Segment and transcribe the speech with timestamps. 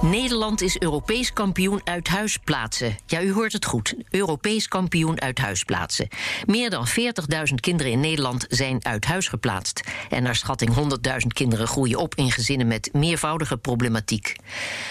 [0.00, 2.96] Nederland is Europees kampioen uit huis plaatsen.
[3.06, 3.94] Ja, u hoort het goed.
[4.10, 6.08] Europees kampioen uit huis plaatsen.
[6.46, 9.80] Meer dan 40.000 kinderen in Nederland zijn uit huis geplaatst.
[10.10, 14.36] En naar schatting 100.000 kinderen groeien op in gezinnen met meervoudige problematiek.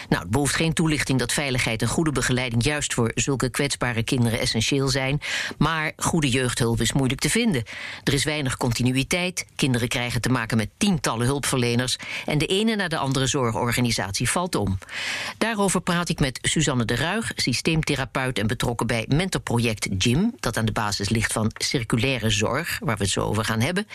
[0.09, 4.39] Nou, het behoeft geen toelichting dat veiligheid en goede begeleiding juist voor zulke kwetsbare kinderen
[4.39, 5.21] essentieel zijn.
[5.57, 7.63] Maar goede jeugdhulp is moeilijk te vinden.
[8.03, 9.45] Er is weinig continuïteit.
[9.55, 11.97] Kinderen krijgen te maken met tientallen hulpverleners.
[12.25, 14.77] En de ene na de andere zorgorganisatie valt om.
[15.37, 20.65] Daarover praat ik met Suzanne de Ruig, systeemtherapeut en betrokken bij mentorproject JIM, dat aan
[20.65, 23.87] de basis ligt van circulaire zorg, waar we het zo over gaan hebben.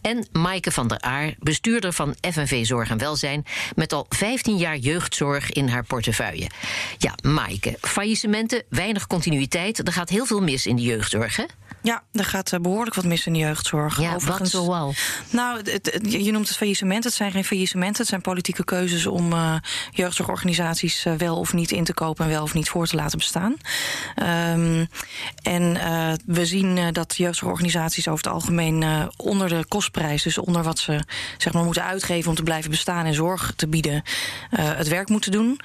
[0.00, 4.76] En Maaike van der Aar, bestuurder van FNV Zorg en Welzijn, met al 15 jaar
[4.76, 6.50] jeugdzorg in haar portefeuille.
[6.98, 11.44] Ja, Maaike, faillissementen, weinig continuïteit, er gaat heel veel mis in de jeugdzorg, hè?
[11.86, 14.00] Ja, er gaat eh, behoorlijk wat mis in de jeugdzorg.
[14.00, 14.94] Ja, Overigens, wat zoal?
[15.30, 15.62] Nou,
[16.02, 17.04] je noemt het faillissement.
[17.04, 17.96] Het zijn geen faillissementen.
[17.96, 19.54] Het zijn politieke keuzes om uh,
[19.90, 23.18] jeugdzorgorganisaties uh, wel of niet in te kopen en wel of niet voor te laten
[23.18, 23.56] bestaan.
[24.52, 24.88] Um,
[25.42, 25.72] en
[26.26, 28.84] we zien dat jeugdzorgorganisaties over het algemeen
[29.16, 31.00] onder de kostprijs, dus onder wat ze
[31.38, 34.02] zeg maar, moeten uitgeven om te blijven bestaan en zorg te bieden,
[34.50, 35.60] het werk moeten doen.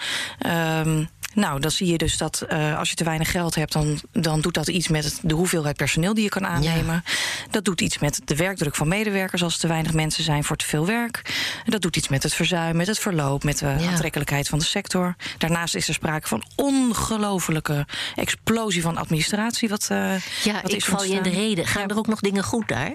[0.86, 4.00] Um, nou, dan zie je dus dat uh, als je te weinig geld hebt, dan,
[4.12, 7.04] dan doet dat iets met de hoeveelheid personeel die je kan aannemen.
[7.50, 10.56] Dat doet iets met de werkdruk van medewerkers als er te weinig mensen zijn voor
[10.56, 11.22] te veel werk.
[11.66, 15.16] Dat doet iets met het verzuim, met het verloop, met de aantrekkelijkheid van de sector.
[15.38, 19.70] Daarnaast is er sprake van ongelofelijke explosie van administratie.
[19.70, 21.66] Wat, uh, ja, wat ik val je in de reden.
[21.68, 22.94] Gaan er ook nog dingen goed daar?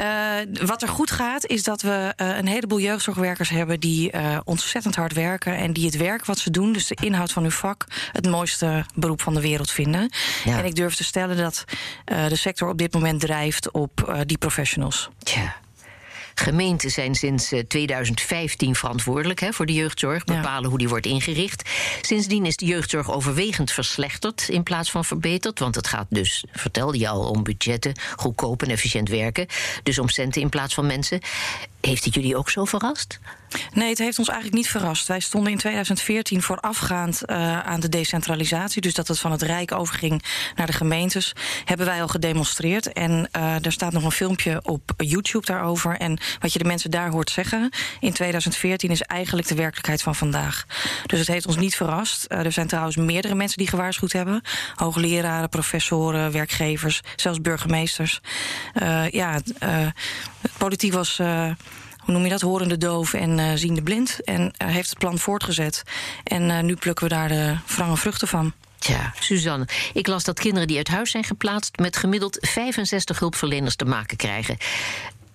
[0.00, 4.12] uh, wat er goed gaat, is dat we een heleboel jeugdzorgwerkers hebben die
[4.44, 7.50] ontzettend hard werken en die het werk wat ze doen, dus de inhoud van uw
[7.50, 10.10] vak het mooiste beroep van de wereld vinden.
[10.44, 11.64] En ik durf te stellen dat
[12.12, 15.08] uh, de sector op dit moment drijft op uh, die professionals.
[15.18, 15.56] Ja.
[16.34, 21.70] Gemeenten zijn sinds 2015 eh, verantwoordelijk hè, voor de jeugdzorg, bepalen hoe die wordt ingericht.
[22.00, 25.58] Sindsdien is de jeugdzorg overwegend verslechterd in plaats van verbeterd.
[25.58, 29.46] Want het gaat dus, vertelde je al, om budgetten, goedkoop en efficiënt werken.
[29.82, 31.20] Dus om centen in plaats van mensen.
[31.80, 33.18] Heeft het jullie ook zo verrast?
[33.72, 35.08] Nee, het heeft ons eigenlijk niet verrast.
[35.08, 38.82] Wij stonden in 2014 voorafgaand uh, aan de decentralisatie.
[38.82, 40.22] Dus dat het van het Rijk overging
[40.56, 41.32] naar de gemeentes.
[41.64, 42.92] Hebben wij al gedemonstreerd.
[42.92, 45.96] En uh, er staat nog een filmpje op YouTube daarover.
[45.96, 50.14] En wat je de mensen daar hoort zeggen in 2014 is eigenlijk de werkelijkheid van
[50.14, 50.64] vandaag.
[51.06, 52.26] Dus het heeft ons niet verrast.
[52.28, 54.42] Uh, er zijn trouwens meerdere mensen die gewaarschuwd hebben:
[54.74, 58.20] hoogleraren, professoren, werkgevers, zelfs burgemeesters.
[59.10, 59.40] ja,
[60.58, 61.20] politiek was
[62.00, 64.24] hoe noem je dat, horende doof en uh, ziende blind.
[64.24, 65.82] En uh, heeft het plan voortgezet.
[66.24, 68.52] En uh, nu plukken we daar de frange vruchten van.
[68.78, 71.78] Tja, Suzanne, ik las dat kinderen die uit huis zijn geplaatst...
[71.78, 74.56] met gemiddeld 65 hulpverleners te maken krijgen.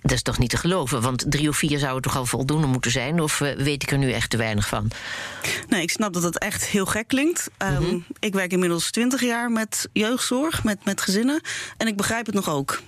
[0.02, 2.92] Dat is toch niet te geloven, want drie of vier zouden toch al voldoende moeten
[2.92, 3.20] zijn?
[3.20, 4.92] Of weet ik er nu echt te weinig van?
[5.68, 7.50] Nee, ik snap dat dat echt heel gek klinkt.
[7.58, 7.86] Mm -hmm.
[7.86, 11.42] um, ik werk inmiddels 20 jaar met jeugdzorg, met, met gezinnen.
[11.78, 12.82] En ik begrijp het nog ook.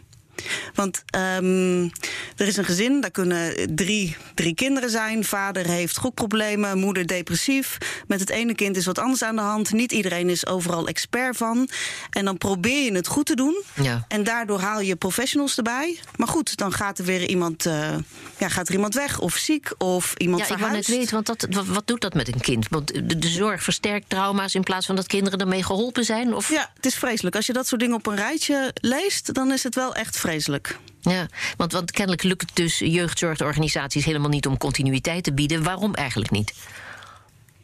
[0.75, 1.91] Want um,
[2.35, 5.23] er is een gezin, daar kunnen drie, drie kinderen zijn.
[5.23, 7.77] Vader heeft gokproblemen, moeder depressief.
[8.07, 9.71] Met het ene kind is wat anders aan de hand.
[9.71, 11.69] Niet iedereen is overal expert van.
[12.09, 13.63] En dan probeer je het goed te doen.
[13.81, 14.05] Ja.
[14.07, 15.99] En daardoor haal je professionals erbij.
[16.15, 17.95] Maar goed, dan gaat er weer iemand, uh,
[18.37, 20.73] ja, gaat er iemand weg of ziek of iemand ja, verhuist.
[20.79, 22.67] ik wou net weten, want dat, wat, wat, doet dat met een kind?
[22.69, 26.33] Want de, de, zorg versterkt trauma's in plaats van dat kinderen ermee geholpen zijn?
[26.33, 26.49] Of?
[26.49, 27.35] Ja, het is vreselijk.
[27.35, 30.77] Als je dat soort dingen op een rijtje leest, dan is het wel echt vreselijk.
[31.07, 35.63] Ja, want, want kennelijk lukt het dus jeugdzorgorganisaties helemaal niet om continuïteit te bieden.
[35.63, 36.53] Waarom eigenlijk niet?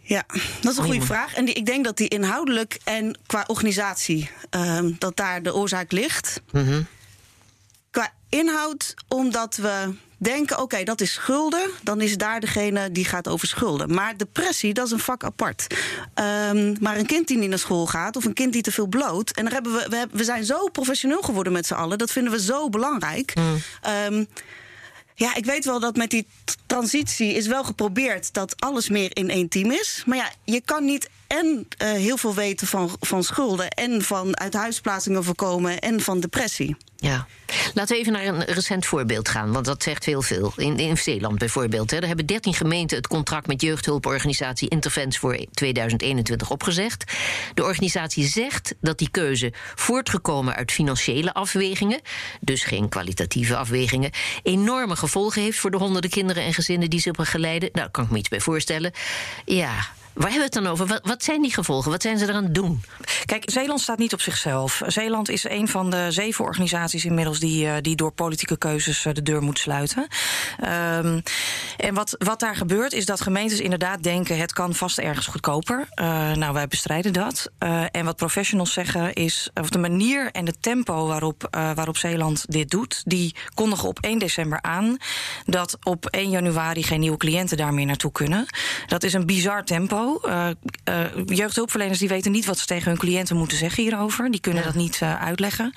[0.02, 0.24] Ja,
[0.62, 1.34] dat is een goede vraag.
[1.34, 5.92] En die, ik denk dat die inhoudelijk en qua organisatie, uh, dat daar de oorzaak
[5.92, 6.42] ligt.
[6.52, 6.88] Mm -hmm.
[7.92, 9.94] Qua inhoud, omdat we
[10.24, 11.70] denken: oké, okay, dat is schulden.
[11.82, 13.94] Dan is daar degene die gaat over schulden.
[13.94, 15.68] Maar depressie, dat is een vak apart.
[16.50, 18.88] Um, maar een kind die niet naar school gaat, of een kind die te veel
[18.88, 19.32] bloot.
[19.32, 21.98] En daar hebben we, we, we zijn zo professioneel geworden met z'n allen.
[21.98, 23.36] Dat vinden we zo belangrijk.
[23.36, 23.58] Mm.
[24.06, 24.28] Um,
[25.16, 26.28] ja, ik weet wel dat met die
[26.66, 30.04] transitie is wel geprobeerd dat alles meer in één team is.
[30.06, 34.40] Maar ja, je kan niet en uh, heel veel weten van, van schulden en van
[34.40, 36.76] uithuisplaatsingen voorkomen en van depressie.
[37.04, 37.28] Ja.
[37.74, 40.54] Laten we even naar een recent voorbeeld gaan, want dat zegt heel veel.
[40.56, 41.92] In, in Zeeland bijvoorbeeld.
[41.92, 47.12] Hè, hebben 13 gemeenten het contract met jeugdhulporganisatie Intervents voor 2021 opgezegd.
[47.54, 52.02] De organisatie zegt dat die keuze, voortgekomen uit financiële afwegingen,
[52.42, 54.12] dus geen kwalitatieve afwegingen,
[54.44, 57.70] enorme gevolgen heeft voor de honderden kinderen en gezinnen die ze begeleiden.
[57.72, 58.92] Nou, daar kan ik me iets bij voorstellen.
[59.46, 59.88] Ja.
[60.14, 61.00] Waar hebben we het dan over?
[61.04, 61.92] Wat, zijn die gevolgen?
[61.92, 62.84] Wat zijn ze eraan doen?
[63.26, 64.82] Kijk, Zeeland staat niet op zichzelf.
[64.88, 69.14] Zeeland is een van de zeven organisaties inmiddels die, uh, die door politieke keuzes uh,
[69.14, 70.08] de deur moet sluiten.
[70.62, 71.24] Um,
[71.78, 75.88] en wat, wat daar gebeurt is dat gemeentes inderdaad denken: het kan vast ergens goedkoper.
[76.02, 77.52] Uh, nou, wij bestrijden dat.
[77.92, 82.70] en wat professionals zeggen is: of de manier en het tempo waarop, waarop Zeeland dit
[82.70, 84.98] doet, die kondigen op 1 december aan
[85.46, 88.46] dat op 1 januari geen nieuwe cliënten daar meer naartoe kunnen.
[88.88, 90.03] Dat is een bizar tempo.
[90.26, 90.48] Uh,
[90.90, 94.32] uh, jeugdhulpverleners die weten niet wat ze tegen hun cliënten moeten zeggen hierover.
[94.32, 94.68] Die kunnen ja.
[94.68, 95.74] dat niet uh, uitleggen.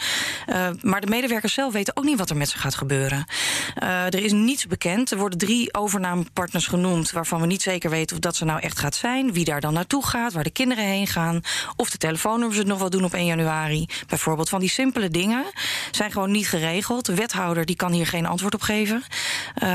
[0.81, 3.27] maar de medewerkers zelf weten ook niet wat er met ze gaat gebeuren.
[3.75, 5.11] er is niets bekend.
[5.11, 8.79] Er worden drie overnamepartners genoemd waarvan we niet zeker weten of dat ze nou echt
[8.79, 9.33] gaat zijn.
[9.33, 11.41] Wie daar dan naartoe gaat, waar de kinderen heen gaan.
[11.77, 13.87] Of de telefoonnummers het nog wel doen op 1 januari.
[14.07, 15.45] Bijvoorbeeld van die simpele dingen
[15.91, 17.07] zijn gewoon niet geregeld.
[17.07, 19.03] De wethouder die kan hier geen antwoord op geven.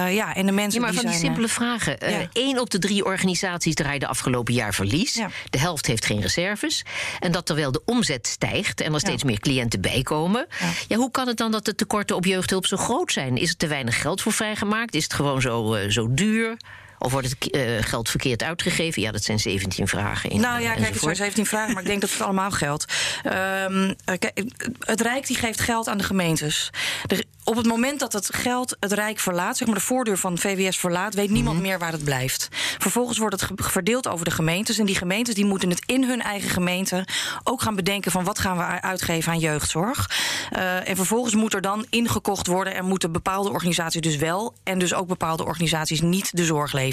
[0.09, 1.95] ja, en de mensen ja, maar die van die simpele vragen.
[2.00, 2.27] Ja.
[2.33, 5.13] Eén op de drie organisaties draaide afgelopen jaar verlies.
[5.13, 5.29] Ja.
[5.49, 6.83] De helft heeft geen reserves.
[7.19, 9.27] En dat terwijl de omzet stijgt en er steeds ja.
[9.27, 10.47] meer cliënten bijkomen.
[10.59, 10.69] Ja.
[10.88, 13.38] ja, hoe kan het dan dat de tekorten op jeugdhulp zo groot zijn?
[13.38, 14.95] Is er te weinig geld voor vrijgemaakt?
[14.95, 16.57] Is het gewoon zo, uh, zo duur?
[17.01, 19.01] Of wordt het uh, geld verkeerd uitgegeven?
[19.01, 20.30] Ja, dat zijn 17 vragen.
[20.30, 22.86] In, nou ja, kijk, het zijn 17 vragen, maar ik denk dat het allemaal geldt.
[23.25, 24.44] Um, kijk,
[24.80, 26.69] het Rijk die geeft geld aan de gemeentes.
[27.06, 30.38] De, op het moment dat het geld het Rijk verlaat, zeg maar de voordeur van
[30.38, 31.69] VWS verlaat, weet niemand mm -hmm.
[31.69, 32.48] meer waar het blijft.
[32.77, 34.80] Vervolgens wordt het verdeeld over de gemeentes.
[34.80, 37.07] En die gemeentes die moeten het in hun eigen gemeente
[37.44, 40.09] ook gaan bedenken van wat gaan we uitgeven aan jeugdzorg.
[40.51, 44.80] Uh, en vervolgens moet er dan ingekocht worden en moeten bepaalde organisaties dus wel en
[44.80, 46.90] dus ook bepaalde organisaties niet de zorg leveren.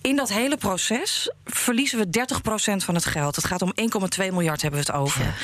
[0.00, 2.26] In dat hele proces verliezen we
[2.80, 3.36] 30% van het geld.
[3.36, 3.72] Het gaat om
[4.20, 5.34] 1,2 miljard hebben we het over.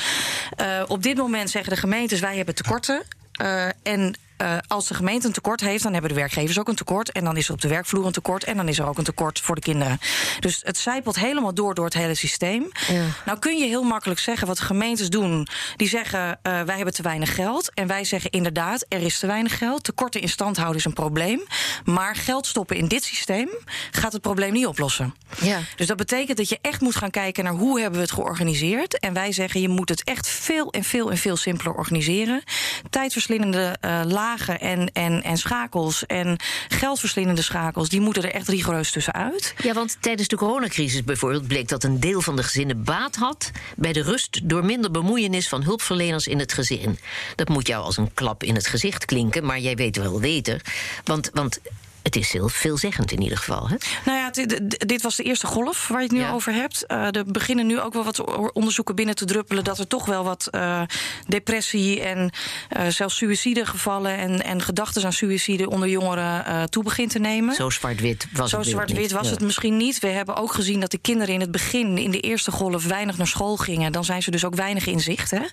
[0.57, 0.79] Ja.
[0.79, 3.03] Uh, op dit moment zeggen de gemeentes wij hebben tekorten.
[3.41, 6.75] Uh, en uh, als de gemeente een tekort heeft, dan hebben de werkgevers ook een
[6.75, 7.11] tekort.
[7.11, 8.43] En dan is er op de werkvloer een tekort.
[8.43, 9.99] En dan is er ook een tekort voor de kinderen.
[10.39, 12.71] Dus het zijpelt helemaal door door het hele systeem.
[12.87, 13.03] Ja.
[13.25, 15.47] Nou kun je heel makkelijk zeggen wat gemeentes doen.
[15.75, 17.73] Die zeggen uh, wij hebben te weinig geld.
[17.73, 19.83] En wij zeggen inderdaad, er is te weinig geld.
[19.83, 21.43] Tekorten in stand houden is een probleem.
[21.83, 23.49] Maar geld stoppen in dit systeem
[23.91, 25.15] gaat het probleem niet oplossen.
[25.41, 25.59] Ja.
[25.75, 28.99] Dus dat betekent dat je echt moet gaan kijken naar hoe hebben we het georganiseerd.
[28.99, 32.43] En wij zeggen je moet het echt veel en veel en veel simpeler organiseren.
[32.89, 34.01] Tijdverslindende uh,
[34.33, 36.37] en, en, en schakels en
[36.67, 39.53] geldverslindende schakels, die moeten er echt rigoureus tussenuit.
[39.63, 43.51] Ja, want tijdens de coronacrisis bijvoorbeeld bleek dat een deel van de gezinnen baat had
[43.75, 46.99] bij de rust door minder bemoeienis van hulpverleners in het gezin.
[47.35, 50.61] Dat moet jou als een klap in het gezicht klinken, maar jij weet wel beter.
[51.03, 51.59] Want, want
[52.05, 53.69] het is heel veelzeggend in ieder geval.
[53.69, 53.75] Hè?
[54.05, 56.31] Nou ja, dit, dit, was de eerste golf waar je het nu ja.
[56.31, 56.83] over hebt.
[56.87, 60.23] Uh, er beginnen nu ook wel wat onderzoeken binnen te druppelen dat er toch wel
[60.23, 60.81] wat uh,
[61.27, 62.31] depressie en
[62.77, 67.55] uh, zelfs suïcidegevallen en, en gedachten aan suïcide onder jongeren toe begint te nemen.
[67.55, 68.65] Zo zwart-wit was Zo het.
[68.65, 69.31] Zo zwart-wit was ja.
[69.31, 69.99] het misschien niet.
[69.99, 73.17] We hebben ook gezien dat de kinderen in het begin, in de eerste golf, weinig
[73.17, 73.91] naar school gingen.
[73.91, 75.31] Dan zijn ze dus ook weinig in zicht.
[75.31, 75.45] Hè?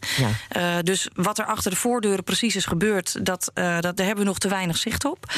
[0.51, 0.83] Ja.
[0.83, 4.39] dus wat er achter de voordeuren precies is gebeurd, dat, dat, daar hebben we nog
[4.39, 5.33] te weinig zicht op.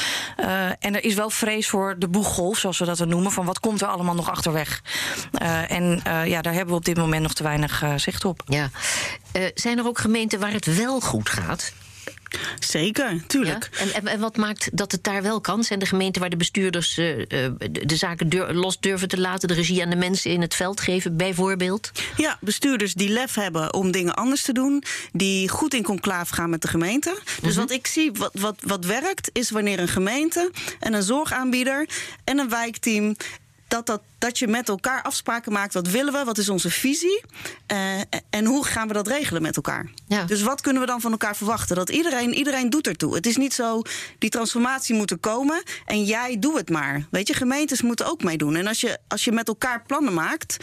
[0.79, 3.31] en er is wel vrees voor de boeggolf, zoals we dat dan noemen.
[3.31, 4.81] Van wat komt er allemaal nog achterweg?
[5.41, 8.25] Uh, en uh, ja, daar hebben we op dit moment nog te weinig uh, zicht
[8.25, 8.41] op.
[8.45, 8.69] Ja.
[9.53, 11.73] zijn er ook gemeenten waar het wel goed gaat?
[12.59, 13.69] Zeker, tuurlijk.
[13.71, 13.79] Ja?
[13.79, 15.63] En, en, en, wat maakt dat het daar wel kan?
[15.63, 19.53] Zijn de gemeenten waar de bestuurders uh, de, de, zaken los durven te laten, de
[19.53, 21.91] regie aan de mensen in het veld geven, bijvoorbeeld?
[22.17, 26.49] Ja, bestuurders die lef hebben om dingen anders te doen, die goed in conclaaf gaan
[26.49, 27.17] met de gemeente.
[27.23, 27.55] Dus mm -hmm.
[27.55, 31.89] wat ik zie, wat, wat, wat werkt, is wanneer een gemeente en een zorgaanbieder
[32.23, 33.15] en een wijkteam
[33.67, 35.73] dat, dat, dat je met elkaar afspraken maakt.
[35.73, 36.23] Wat willen we?
[36.23, 37.23] Wat is onze visie?
[37.71, 37.77] Uh,
[38.29, 39.89] en hoe gaan we dat regelen met elkaar?
[40.07, 40.23] Ja.
[40.23, 41.75] Dus wat kunnen we dan van elkaar verwachten?
[41.75, 43.15] Dat iedereen, iedereen doet ertoe.
[43.15, 43.81] Het is niet zo,
[44.19, 47.05] die transformatie moet er komen en jij doe het maar.
[47.11, 48.55] Weet je, gemeentes moeten ook meedoen.
[48.55, 50.57] En als je, als je met elkaar plannen maakt,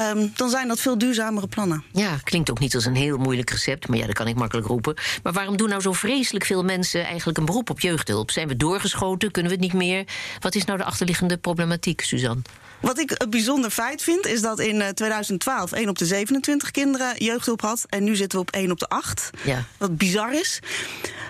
[0.00, 1.84] um, dan zijn dat veel duurzamere plannen.
[1.92, 4.66] Ja, klinkt ook niet als een heel moeilijk recept, maar ja, dat kan ik makkelijk
[4.66, 4.94] roepen.
[5.22, 8.30] Maar waarom doen nou zo vreselijk veel mensen eigenlijk een beroep op jeugdhulp?
[8.30, 9.30] Zijn we doorgeschoten?
[9.30, 10.04] Kunnen we het niet meer?
[10.40, 12.42] Wat is nou de achterliggende problematiek, Suzanne?
[12.80, 17.16] Wat ik een bijzonder feit vind, is dat in 2012 1 op de 27 kinderen
[17.16, 17.84] jeugdhulp had.
[17.88, 19.30] En nu zitten we op 1 op de 8.
[19.44, 19.64] Ja.
[19.78, 20.60] Wat bizar is.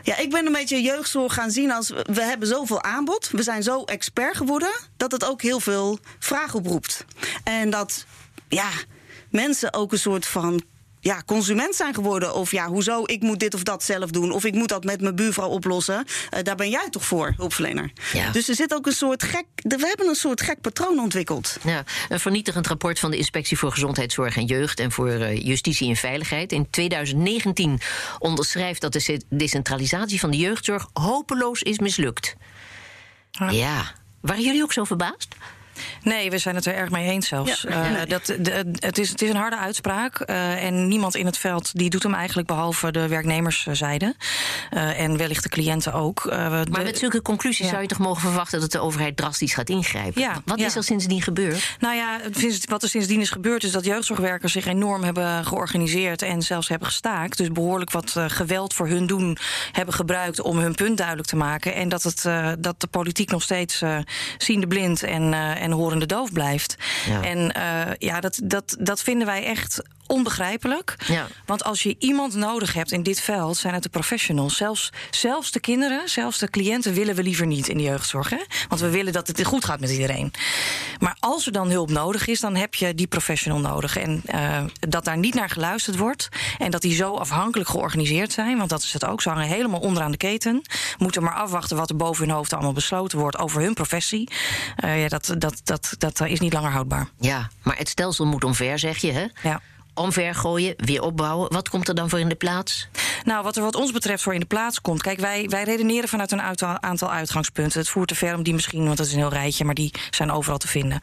[0.02, 3.28] Ja, ik ben een beetje jeugdzorg gaan zien als we hebben zoveel aanbod.
[3.33, 7.04] We zijn zo expert geworden dat het ook heel veel vraag oproept.
[7.44, 8.04] En dat
[8.49, 8.71] ja,
[9.30, 10.62] mensen ook een soort van
[11.04, 12.34] ja, consument zijn geworden.
[12.34, 14.32] Of ja, hoezo, ik moet dit of dat zelf doen.
[14.32, 16.04] Of ik moet dat met mijn buurvrouw oplossen.
[16.04, 17.92] Uh, daar ben jij toch voor, hulpverlener.
[18.12, 18.30] Ja.
[18.30, 19.44] Dus er zit ook een soort gek.
[19.54, 21.56] We hebben een soort gek patroon ontwikkeld.
[21.62, 25.88] Ja, een vernietigend rapport van de Inspectie voor Gezondheidszorg en Jeugd en voor uh, Justitie
[25.88, 26.52] en Veiligheid.
[26.52, 27.80] In 2019
[28.18, 32.37] onderschrijft dat de decentralisatie van de jeugdzorg hopeloos is mislukt.
[33.30, 33.50] Ja.
[33.50, 33.92] ja.
[34.20, 35.34] Waren jullie ook zo verbaasd?
[36.02, 37.62] Nee, we zijn het er erg mee eens zelfs.
[37.62, 37.90] Ja.
[37.90, 40.23] Uh, dat, de, het, is, het is een harde uitspraak.
[40.31, 44.14] Uh, en niemand in het veld die doet hem eigenlijk behalve de werknemerszijde.
[44.71, 46.25] Uh, en wellicht de cliënten ook.
[46.25, 47.71] maar de, met zulke conclusies ja.
[47.71, 50.21] zou je toch mogen verwachten dat de overheid drastisch gaat ingrijpen?
[50.21, 51.76] Ja, wat is er sindsdien gebeurd?
[51.78, 52.21] Nou ja,
[52.69, 56.88] wat er sindsdien is gebeurd is dat jeugdzorgwerkers zich enorm hebben georganiseerd en zelfs hebben
[56.88, 57.37] gestaakt.
[57.37, 59.37] Dus behoorlijk wat geweld voor hun doen
[59.73, 61.75] hebben gebruikt om hun punt duidelijk te maken.
[61.75, 62.23] En dat, het,
[62.59, 63.83] dat de politiek nog steeds
[64.38, 66.76] ziende blind en en horende doof blijft.
[67.09, 67.23] Ja.
[67.23, 70.96] En uh, ja, dat, dat, dat vinden wij echt onbegrijpelijk.
[71.06, 71.26] Ja.
[71.46, 74.56] Want als je iemand nodig hebt in dit veld, zijn het de professionals.
[74.56, 78.30] Zelfs, zelfs de kinderen, zelfs de cliënten willen we liever niet in de jeugdzorg.
[78.30, 78.44] Hè?
[78.68, 80.32] Want we willen dat het goed gaat met iedereen.
[80.99, 83.96] Maar als er dan hulp nodig is, dan heb je die professional nodig.
[83.96, 86.28] En uh, dat daar niet naar geluisterd wordt.
[86.58, 88.58] En dat die zo afhankelijk georganiseerd zijn.
[88.58, 89.23] Want dat is het ook.
[89.23, 90.62] Ze hangen helemaal onderaan de keten.
[90.99, 94.30] Moeten maar afwachten wat er boven hun hoofd allemaal besloten wordt over hun professie.
[94.84, 97.08] Uh, ja, dat, dat, dat, dat is niet langer houdbaar.
[97.20, 99.26] Ja, maar het stelsel moet omver, zeg je, hè?
[99.42, 99.61] Ja
[99.94, 101.52] omvergooien, weer opbouwen.
[101.52, 102.88] Wat komt er dan voor in de plaats?
[103.24, 105.02] Nou, wat er wat ons betreft voor in de plaats komt.
[105.02, 106.42] Kijk, wij, wij redeneren vanuit een
[106.80, 107.78] aantal uitgangspunten.
[107.80, 109.92] Het voert te ver om die misschien, want dat is een heel rijtje, maar die
[110.10, 111.00] zijn overal te vinden.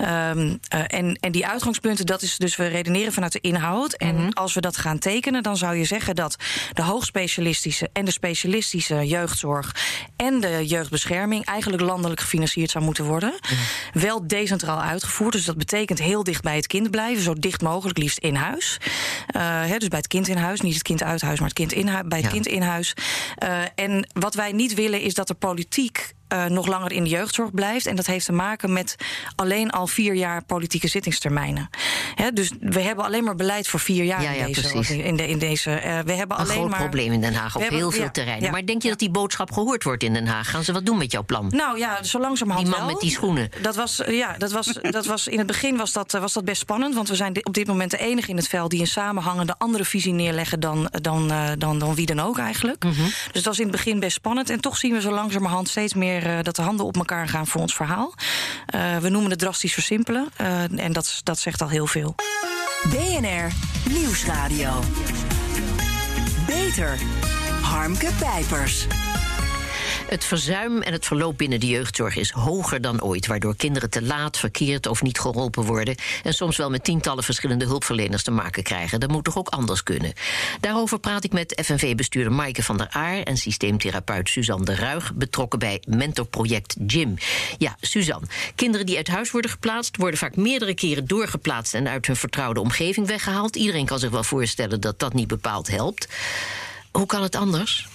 [0.00, 3.92] Um, uh, en, en die uitgangspunten, dat is dus we redeneren vanuit de inhoud.
[3.92, 4.32] En mm -hmm.
[4.32, 6.36] als we dat gaan tekenen, dan zou je zeggen dat
[6.72, 9.76] de hoogspecialistische en de specialistische jeugdzorg
[10.16, 13.30] en de jeugdbescherming eigenlijk landelijk gefinancierd zou moeten worden.
[13.30, 14.00] Mm -hmm.
[14.02, 15.32] Wel decentraal uitgevoerd.
[15.32, 18.80] Dus dat betekent heel dicht bij het kind blijven, zo dicht mogelijk, liefst in huis.
[19.36, 21.58] Uh, hè, dus bij het kind in huis, niet het kind uit huis, maar het
[21.58, 22.28] kind in bij het ja.
[22.28, 22.94] kind in huis.
[23.44, 27.10] Uh, en wat wij niet willen is dat de politiek uh, nog langer in de
[27.10, 27.86] jeugdzorg blijft.
[27.86, 28.96] En dat heeft te maken met
[29.36, 31.70] alleen al vier jaar politieke zittingstermijnen.
[32.14, 34.90] He, dus we hebben alleen maar beleid voor vier jaar ja, ja, in, deze, precies.
[34.90, 35.70] in, de, in deze.
[35.70, 38.02] Uh, we hebben een alleen groot maar, probleem in Den Haag op hebben, heel veel
[38.02, 38.50] ja, terreinen.
[38.50, 40.50] maar denk je dat die boodschap gehoord wordt in Den Haag?
[40.50, 41.46] Gaan ze wat doen met jouw plan?
[41.50, 42.94] Nou ja, zo langzamerhand Die man wel.
[42.94, 43.48] met die schoenen.
[43.62, 46.60] Dat was, ja, dat was, dat was, in het begin was dat, was dat best
[46.60, 46.94] spannend.
[46.94, 49.84] Want we zijn op dit moment de enige in het veld die een samenhangende andere
[49.84, 52.84] visie neerleggen dan, dan, uh, dan, dan wie dan ook eigenlijk.
[52.84, 53.04] Mm -hmm.
[53.04, 54.50] Dus dat was in het begin best spannend.
[54.50, 57.46] En toch zien we zo langzamerhand steeds meer uh, dat de handen op elkaar gaan
[57.46, 58.14] voor ons verhaal.
[58.74, 60.28] Uh, we noemen het drastisch versimpelen.
[60.40, 62.14] Uh, en dat, dat zegt al heel veel.
[62.90, 63.52] BNR
[63.90, 64.80] Nieuwsradio.
[66.46, 66.98] Beter.
[67.62, 68.86] Harmke Pijpers.
[70.12, 74.02] Het verzuim en het verloop binnen de jeugdzorg is hoger dan ooit, waardoor kinderen te
[74.02, 78.62] laat, verkeerd of niet geholpen worden en soms wel met tientallen verschillende hulpverleners te maken
[78.62, 79.00] krijgen.
[79.00, 80.12] Dat moet toch ook anders kunnen?
[80.60, 85.58] Daarover praat ik met FNV-bestuurder Maaike van der Aar en systeemtherapeut Suzanne de Ruig, betrokken
[85.58, 87.16] bij mentorproject Jim.
[87.58, 92.06] Ja, Suzanne, kinderen die uit huis worden geplaatst, worden vaak meerdere keren doorgeplaatst en uit
[92.06, 93.56] hun vertrouwde omgeving weggehaald.
[93.56, 96.08] Iedereen kan zich wel voorstellen dat dat niet bepaald helpt.
[96.90, 97.88] Hoe kan het anders?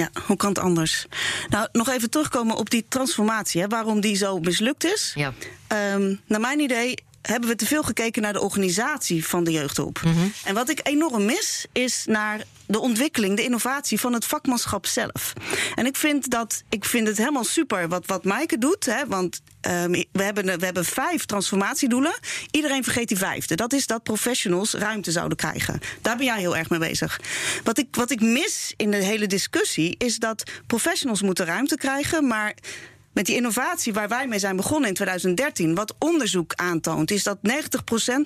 [0.00, 1.06] Ja, hoe kan het anders?
[1.48, 5.12] Nou, nog even terugkomen op die transformatie, hè, waarom die zo mislukt is.
[5.14, 5.32] Ja.
[5.94, 10.00] Um, naar mijn idee hebben we te veel gekeken naar de organisatie van de jeugdhulp.
[10.04, 10.32] Mm -hmm.
[10.44, 15.32] En wat ik enorm mis, is naar de ontwikkeling, de innovatie van het vakmanschap zelf.
[15.74, 18.86] En ik vind, dat, ik vind het helemaal super wat, wat Maaike doet.
[18.86, 22.18] Hè, want um, we, hebben, we hebben vijf transformatiedoelen.
[22.50, 23.54] Iedereen vergeet die vijfde.
[23.54, 25.80] Dat is dat professionals ruimte zouden krijgen.
[26.02, 27.20] Daar ben jij heel erg mee bezig.
[27.64, 32.26] Wat ik, wat ik mis in de hele discussie is dat professionals moeten ruimte krijgen,
[32.26, 32.54] maar
[33.12, 37.38] met die innovatie waar wij mee zijn begonnen in 2013, wat onderzoek aantoont, is dat
[37.38, 37.40] 90%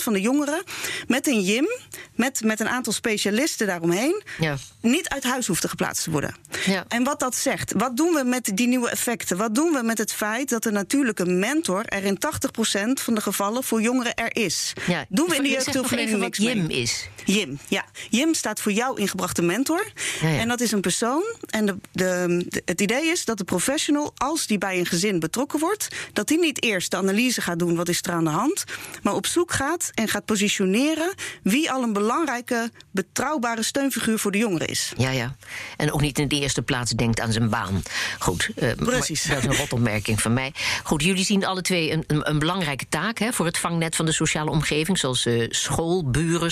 [0.02, 0.62] van de jongeren
[1.06, 1.66] met een JIM,
[2.14, 4.56] met, met een aantal specialisten daaromheen, ja.
[4.80, 6.36] niet uit huis hoefden geplaatst te worden.
[6.64, 6.84] Ja.
[6.88, 9.36] En wat dat zegt, wat doen we met die nieuwe effecten?
[9.36, 13.20] Wat doen we met het feit dat de natuurlijke mentor er in 80% van de
[13.20, 14.72] gevallen voor jongeren er is?
[14.86, 15.04] Ja.
[15.08, 16.80] Doen we in de jeugdhulpverlening niks JIM mee?
[16.80, 17.08] is?
[17.24, 17.84] JIM, ja.
[18.10, 19.92] JIM staat voor jouw ingebrachte mentor.
[20.20, 20.38] Ja, ja.
[20.38, 21.22] En dat is een persoon.
[21.46, 25.18] En de, de, de, het idee is dat de professional, als die bij een gezin
[25.20, 28.30] betrokken wordt, dat die niet eerst de analyse gaat doen wat is er aan de
[28.30, 28.64] hand,
[29.02, 34.38] maar op zoek gaat en gaat positioneren wie al een belangrijke, betrouwbare steunfiguur voor de
[34.38, 34.92] jongeren is.
[34.96, 35.36] Ja, ja.
[35.76, 37.82] En ook niet in de eerste plaats denkt aan zijn baan.
[38.18, 39.22] Goed, uh, Precies.
[39.22, 40.52] dat is een rotopmerking van mij.
[40.82, 44.06] Goed, jullie zien alle twee een, een, een belangrijke taak hè, voor het vangnet van
[44.06, 46.50] de sociale omgeving, zoals uh, school, buren,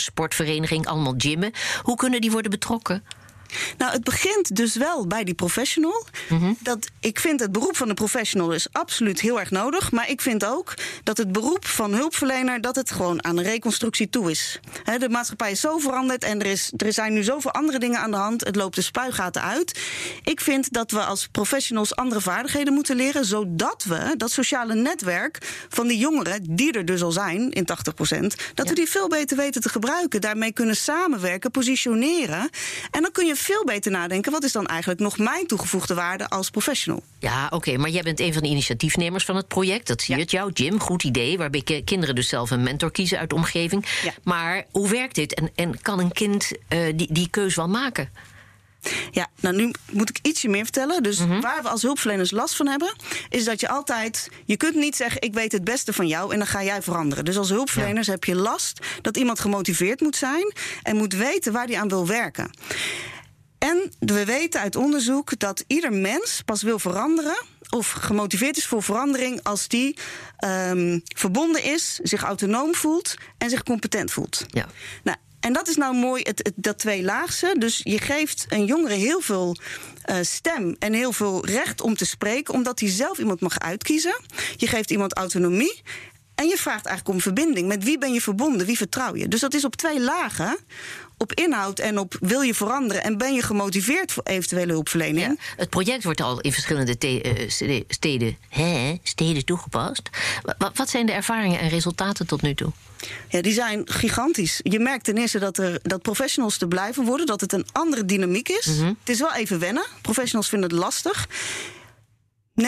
[0.62, 1.52] sportvereniging, allemaal gymmen.
[1.83, 3.02] Hoe kunnen die worden betrokken?
[3.78, 6.06] Nou, het begint dus wel bij die professional.
[6.59, 9.92] dat, ik vind het beroep van de professional is absoluut heel erg nodig.
[9.92, 12.61] Maar ik vind ook dat het beroep van hulpverlener...
[12.61, 14.61] dat het gewoon aan een reconstructie toe is.
[14.99, 18.11] De maatschappij is zo veranderd en er, is, er zijn nu zoveel andere dingen aan
[18.11, 18.44] de hand.
[18.44, 19.80] Het loopt de spuigaten uit.
[20.25, 23.25] Ik vind dat we als professionals andere vaardigheden moeten leren...
[23.25, 26.56] zodat we dat sociale netwerk van die jongeren...
[26.56, 27.66] die er dus al zijn, in
[28.21, 30.21] 80% dat we die veel beter weten te gebruiken.
[30.21, 32.50] Daarmee kunnen samenwerken, positioneren.
[32.90, 34.32] En dan kun je veel beter nadenken...
[34.32, 37.02] wat is dan eigenlijk nog mijn toegevoegde waarde als professional?
[37.18, 39.87] Ja, oké, maar jij bent een van de initiatiefnemers van het project.
[39.87, 40.80] Dat zie je het jou, Jim.
[40.80, 43.87] Goed idee, waarbij ki- kinderen dus zelf een mentor kiezen uit de omgeving.
[44.02, 44.12] Ja.
[44.22, 48.11] Maar hoe werkt dit en, en kan een kind eh, die, die keus wel maken?
[49.11, 51.02] Ja, nou nu moet ik ietsje meer vertellen.
[51.02, 52.94] Dus waar we als hulpverleners last van hebben,
[53.28, 54.28] is dat je altijd.
[54.44, 57.25] Je kunt niet zeggen: ik weet het beste van jou en dan ga jij veranderen.
[57.25, 61.66] Dus als hulpverleners heb je last dat iemand gemotiveerd moet zijn en moet weten waar
[61.66, 62.50] hij aan wil werken.
[63.62, 68.83] En we weten uit onderzoek dat ieder mens pas wil veranderen of gemotiveerd is voor
[68.83, 69.97] verandering als die
[70.37, 74.45] ehm, verbonden is, zich autonoom voelt en zich competent voelt.
[74.49, 74.69] Ja.
[75.02, 77.54] Nou, en dat is nou mooi, het, het- dat tweelaagse.
[77.59, 79.57] Dus je geeft een jongere heel veel
[80.02, 84.21] eh, stem en heel veel recht om te spreken, omdat hij zelf iemand mag uitkiezen.
[84.57, 85.83] Je geeft iemand autonomie.
[86.35, 87.69] En je vraagt eigenlijk om verbinding.
[87.69, 88.66] Met wie ben je verbonden?
[88.66, 89.28] Wie vertrouw je?
[89.28, 90.57] Dus dat is op twee lagen.
[91.22, 95.26] Op inhoud en op wil je veranderen en ben je gemotiveerd voor eventuele hulpverlening.
[95.26, 97.50] Ja, het project wordt al in verschillende eh,
[97.88, 100.10] steden, hè, steden toegepast.
[100.42, 102.72] Wa- wa- wat zijn de ervaringen en resultaten tot nu toe?
[103.28, 104.60] Ja, die zijn gigantisch.
[104.62, 108.04] Je merkt ten eerste dat, er, dat professionals te blijven worden, dat het een andere
[108.04, 108.66] dynamiek is.
[108.66, 109.84] Het is wel even wennen.
[110.00, 111.28] Professionals vinden het lastig.
[112.61, 112.64] 99%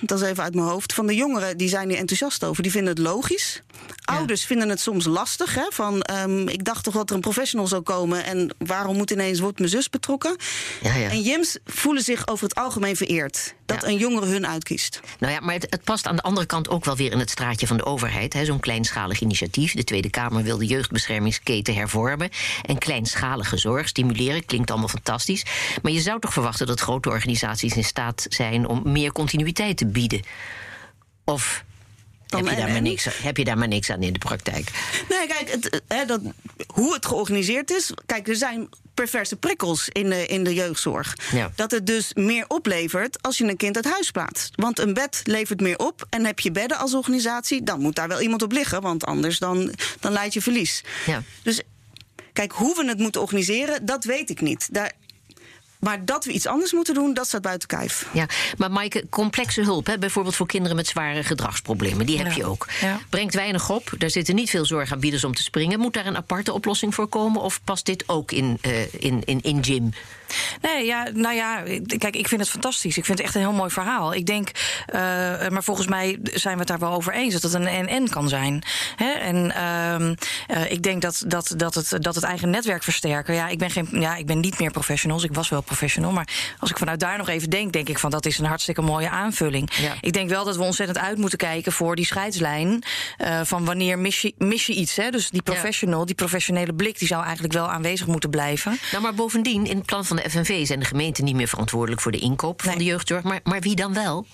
[0.00, 2.62] dat is even uit mijn hoofd, van de jongeren die zijn hier enthousiast over.
[2.62, 3.62] Die vinden het logisch.
[4.04, 5.54] Ouders vinden het soms lastig.
[5.54, 8.24] Hè, van, ehm, ik dacht toch dat er een professional zou komen...
[8.24, 10.36] en waarom moet ineens, wordt mijn zus betrokken?
[10.82, 11.10] Ja, ja.
[11.10, 13.54] En Jims voelen zich over het algemeen vereerd...
[13.66, 15.00] dat een jongere hun uitkiest.
[15.18, 17.30] Nou ja, maar het, het past aan de andere kant ook wel weer in het
[17.30, 18.32] straatje van de overheid.
[18.32, 19.74] hè, Zo'n kleinschalig initiatief.
[19.74, 22.30] De Tweede Kamer wil de jeugdbeschermingsketen hervormen.
[22.62, 24.44] En kleinschalige zorg stimuleren.
[24.44, 25.44] Klinkt allemaal fantastisch.
[25.82, 29.86] Maar je zou toch verwachten dat grote organisaties in staat zijn om meer continuïteit te
[29.86, 30.20] bieden?
[31.24, 31.64] Of
[32.26, 34.70] heb je, daar maar niks, aan- heb je daar maar niks aan in de praktijk?
[35.08, 36.20] Nee, kijk, het, het- hè, dat,
[36.74, 37.92] hoe het georganiseerd is.
[38.06, 41.16] Kijk, er zijn perverse prikkels in de, in de jeugdzorg.
[41.32, 41.50] Ja.
[41.54, 44.50] Dat het dus meer oplevert als je een kind uit huis plaatst.
[44.56, 46.06] Want een bed levert meer op.
[46.10, 48.80] En heb je bedden als organisatie, dan moet daar wel iemand op liggen.
[48.82, 50.84] Want anders dan, dan leid je verlies.
[51.06, 51.22] Ja.
[51.42, 51.60] Dus
[52.32, 54.68] kijk, hoe we het moeten organiseren, dat weet ik niet.
[54.72, 54.92] Daar,
[55.82, 58.06] maar dat we iets anders moeten doen, dat staat buiten kijf.
[58.12, 62.34] Ja, maar Maaike, complexe hulp, hè, bijvoorbeeld voor kinderen met zware gedragsproblemen, die heb Ja.
[62.36, 62.66] je ook.
[62.80, 62.98] Ja.
[63.08, 65.78] Brengt weinig op, daar zitten niet veel zorgaanbieders om te springen.
[65.80, 69.40] Moet daar een aparte oplossing voor komen of past dit ook in, eh, in, in,
[69.42, 69.90] in gym?
[70.62, 71.62] Nee, ja, nou ja,
[71.98, 72.96] kijk, ik vind het fantastisch.
[72.96, 74.14] Ik vind het echt een heel mooi verhaal.
[74.14, 74.50] Ik denk,
[74.86, 75.00] eh,
[75.48, 78.28] maar volgens mij zijn we het daar wel over eens dat het een en-en kan
[78.28, 78.62] zijn.
[78.96, 79.10] Hè?
[79.12, 80.14] En ehm,
[80.46, 83.34] eh, ik denk dat, dat, dat, het, dat het eigen netwerk versterken.
[83.34, 85.24] Ja ik, ben geen, ja, ik ben niet meer professionals.
[85.24, 86.12] Ik was wel professional.
[86.12, 88.82] Maar als ik vanuit daar nog even denk, denk ik van dat is een hartstikke
[88.82, 89.70] mooie aanvulling.
[89.74, 89.94] Ja.
[90.00, 92.82] Ik denk wel dat we ontzettend uit moeten kijken voor die scheidslijn.
[93.16, 94.96] eh, van wanneer mis je, mis je iets.
[94.96, 95.10] Hè?
[95.10, 98.78] Dus die professional, die professionele blik, die zou eigenlijk wel aanwezig moeten blijven.
[98.90, 102.00] Nou, maar bovendien, in het plan van de FNV zijn de gemeenten niet meer verantwoordelijk
[102.00, 103.22] voor de inkoop van de jeugdzorg.
[103.22, 104.26] Maar, maar wie dan wel?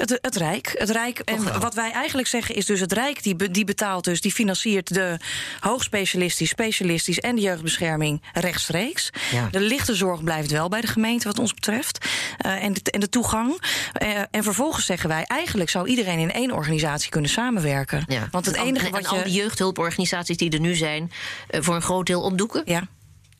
[0.00, 0.74] Het, het Rijk.
[0.78, 4.20] Het Rijk en wat wij eigenlijk zeggen is dus het Rijk die, die betaalt dus,
[4.20, 5.16] die financiert de
[5.60, 9.10] hoogspecialistisch, specialistisch en de jeugdbescherming rechtstreeks.
[9.32, 9.48] Ja.
[9.50, 12.06] De lichte zorg blijft wel bij de gemeente wat ons betreft.
[12.38, 13.60] Eh, en, de, en de toegang.
[13.92, 18.04] Eh, en vervolgens zeggen wij, eigenlijk zou iedereen in één organisatie kunnen samenwerken.
[18.08, 18.28] Ja.
[18.30, 19.38] Want het En al- enige en, wat en al die je.
[19.38, 21.12] jeugdhulporganisaties die er nu zijn,
[21.48, 22.62] eh, voor een groot deel opdoeken?
[22.64, 22.86] Ja,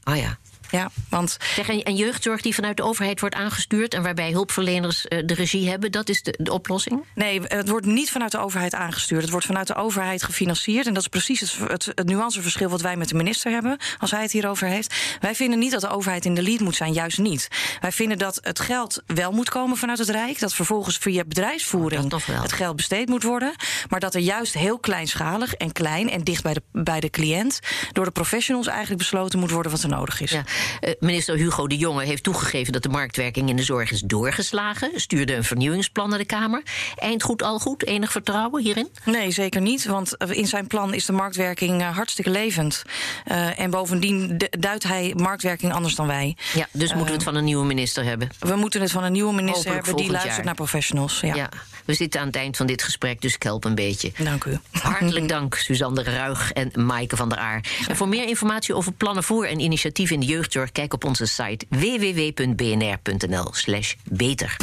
[0.04, 0.38] Oh ja.
[0.70, 5.08] Ja, want Zeg, en, en jeugdzorg die vanuit de overheid wordt aangestuurd en waarbij hulpverleners
[5.08, 7.04] eh, de regie hebben, dat is de, de oplossing?
[7.14, 9.22] Nee, het wordt niet vanuit de overheid aangestuurd.
[9.22, 10.86] Het wordt vanuit de overheid gefinancierd.
[10.86, 13.78] En dat is precies het, het, het nuanceverschil wat wij met de minister hebben.
[13.98, 14.94] Als hij het hierover heeft.
[15.20, 16.92] Wij vinden niet dat de overheid in de lead moet zijn.
[16.92, 17.48] Juist niet.
[17.80, 20.38] Wij vinden dat het geld wel moet komen vanuit het Rijk.
[20.38, 22.42] Dat vervolgens via bedrijfsvoering wel.
[22.42, 23.54] het geld besteed moet worden.
[23.88, 27.60] Maar dat er juist heel kleinschalig en klein en dicht bij de, bij de cliënt.
[27.92, 30.30] door de professionals eigenlijk besloten moet worden wat er nodig is.
[30.30, 30.44] Ja.
[30.80, 34.90] Eh, minister Hugo de Jonge heeft toegegeven dat de marktwerking in de zorg is doorgeslagen.
[34.94, 36.62] Stuurde een vernieuwingsplan naar de Kamer.
[36.96, 37.86] Eind goed, al goed.
[37.86, 38.88] Enig vertrouwen hierin?
[39.04, 39.84] Nee, zeker niet.
[39.84, 42.82] Want in zijn plan is de marktwerking eh, hartstikke levend.
[43.24, 46.36] Eh, en bovendien du- duidt hij marktwerking anders dan wij.
[46.54, 48.28] Ja, dus moeten we het van een nieuwe minister hebben.
[48.38, 50.44] We moeten het van een nieuwe minister Hopelijk hebben die luistert jaar.
[50.44, 51.20] naar professionals.
[51.20, 51.34] Ja.
[51.34, 51.48] Ja.
[51.84, 54.12] we zitten aan het eind van dit gesprek, dus ik help een beetje.
[54.18, 54.58] Dank u.
[54.70, 57.64] Hartelijk dank, Suzanne Ruig en Maaike van der Aar.
[57.88, 61.26] En voor meer informatie over plannen voor en initiatieven in de jeugd Kijk op onze
[61.26, 64.56] site www.bnr.nl/slash beter.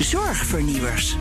[0.00, 1.16] Zorgvernieuwers.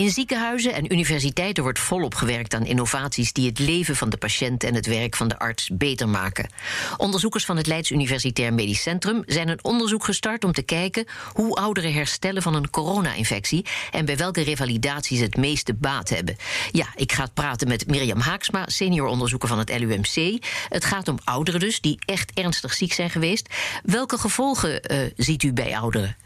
[0.00, 4.64] In ziekenhuizen en universiteiten wordt volop gewerkt aan innovaties die het leven van de patiënt
[4.64, 6.48] en het werk van de arts beter maken.
[6.96, 11.54] Onderzoekers van het Leids Universitair Medisch Centrum zijn een onderzoek gestart om te kijken hoe
[11.54, 16.36] ouderen herstellen van een corona-infectie en bij welke revalidaties het meeste baat hebben.
[16.72, 20.44] Ja, ik ga praten met Mirjam Haaksma, senior onderzoeker van het LUMC.
[20.68, 23.48] Het gaat om ouderen dus die echt ernstig ziek zijn geweest.
[23.82, 26.16] Welke gevolgen uh, ziet u bij ouderen?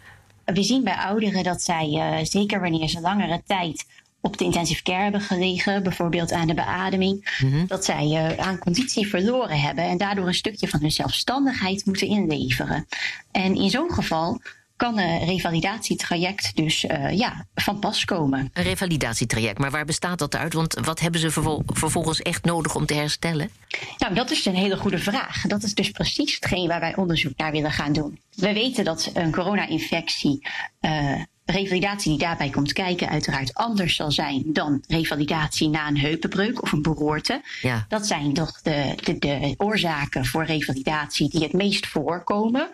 [0.45, 3.85] We zien bij ouderen dat zij, uh, zeker wanneer ze langere tijd
[4.21, 7.67] op de intensive care hebben gelegen, bijvoorbeeld aan de beademing, mm -hmm.
[7.67, 12.07] dat zij uh, aan conditie verloren hebben en daardoor een stukje van hun zelfstandigheid moeten
[12.07, 12.87] inleveren.
[13.31, 14.41] En in zo'n geval
[14.77, 18.51] kan een revalidatietraject dus uh, ja, van pas komen.
[18.53, 20.53] Een revalidatietraject, maar waar bestaat dat uit?
[20.53, 23.51] Want wat hebben ze vervol vervolgens echt nodig om te herstellen?
[23.99, 25.43] Nou, dat is een hele goede vraag.
[25.43, 28.19] Dat is dus precies hetgeen waar wij onderzoek naar willen gaan doen.
[28.35, 30.49] We weten dat een corona-infectie.
[30.81, 36.63] Uh, revalidatie die daarbij komt kijken uiteraard anders zal zijn dan revalidatie na een heupenbreuk
[36.63, 37.43] of een beroerte.
[37.63, 37.85] Ja.
[37.89, 42.71] Dat zijn toch de, de, de oorzaken voor revalidatie die het meest voorkomen.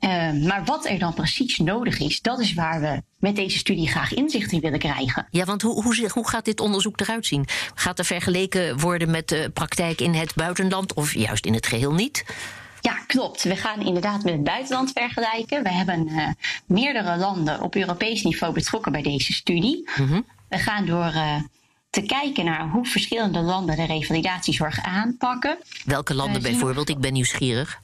[0.00, 3.88] Uh, maar wat er dan precies nodig is, dat is waar we met deze studie
[3.88, 5.26] graag inzicht in willen krijgen.
[5.30, 7.46] Ja, want hoe, hoe, hoe gaat dit onderzoek eruit zien?
[7.74, 11.92] Gaat er vergeleken worden met de praktijk in het buitenland of juist in het geheel
[11.92, 12.24] niet?
[12.80, 13.42] Ja, klopt.
[13.42, 15.62] We gaan inderdaad met het buitenland vergelijken.
[15.62, 16.28] We hebben uh,
[16.66, 19.90] meerdere landen op Europees niveau betrokken bij deze studie.
[19.96, 20.24] Mm -hmm.
[20.48, 21.36] We gaan door uh,
[21.90, 25.58] te kijken naar hoe verschillende landen de revalidatiezorg aanpakken.
[25.84, 26.88] Welke landen bijvoorbeeld?
[26.88, 27.80] Ik ben nieuwsgierig.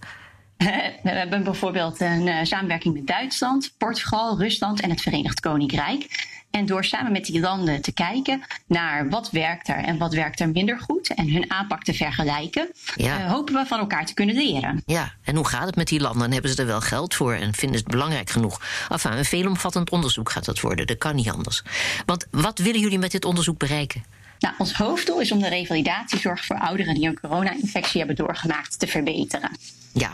[1.03, 6.35] We hebben bijvoorbeeld een uh, samenwerking met Duitsland, Portugal, Rusland en het Verenigd Koninkrijk.
[6.51, 10.41] En door samen met die landen te kijken naar wat werkt er en wat werkt
[10.41, 13.21] er minder goed en hun aanpak te vergelijken, ja.
[13.21, 14.83] uh, hopen we van elkaar te kunnen leren.
[14.87, 16.25] Ja, en hoe gaat het met die landen?
[16.25, 18.61] En hebben ze er wel geld voor en vinden ze het belangrijk genoeg?
[18.89, 21.63] Enfin, een veelomvattend onderzoek gaat dat worden, dat kan niet anders.
[22.07, 24.05] Want wat willen jullie met dit onderzoek bereiken?
[24.39, 28.87] Nou, ons hoofddoel is om de revalidatiezorg voor ouderen die een corona-infectie hebben doorgemaakt te
[28.87, 29.51] verbeteren.
[29.93, 30.13] Ja,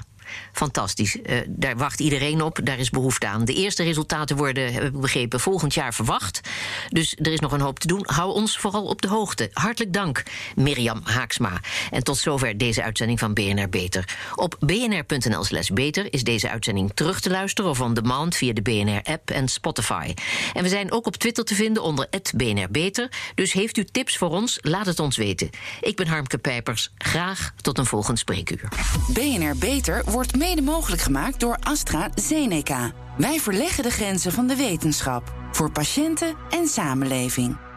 [0.53, 1.17] Fantastisch.
[1.17, 2.61] Uh, daar wacht iedereen op.
[2.65, 3.45] Daar is behoefte aan.
[3.45, 6.41] De eerste resultaten worden, heb ik begrepen, volgend jaar verwacht.
[6.89, 8.03] Dus er is nog een hoop te doen.
[8.07, 9.51] Hou ons vooral op de hoogte.
[9.53, 10.23] Hartelijk dank,
[10.55, 11.61] Mirjam Haaksma.
[11.91, 14.17] En tot zover deze uitzending van BNR Beter.
[14.35, 18.63] Op bnr.nl slash beter is deze uitzending terug te luisteren of on demand via de
[18.63, 20.15] BNR-app en Spotify.
[20.53, 23.11] En we zijn ook op Twitter te vinden onder BNR Beter.
[23.35, 24.59] Dus heeft u tips voor ons?
[24.61, 25.51] Laat het ons weten.
[25.81, 26.91] Ik ben Harmke Pijpers.
[26.99, 28.69] Graag tot een volgend spreekuur.
[29.09, 32.93] BNR Beter wordt mede mogelijk gemaakt door AstraZeneca.
[33.17, 37.72] Wij verleggen de grenzen van de wetenschap voor patiënten en samenleving.